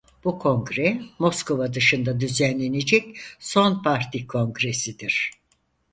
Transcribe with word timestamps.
Bu 0.23 0.39
kongre 0.39 1.01
Moskova 1.19 1.73
dışında 1.73 2.19
düzenlenecek 2.19 3.15
son 3.39 3.83
parti 3.83 4.27
kongresidir. 4.27 5.31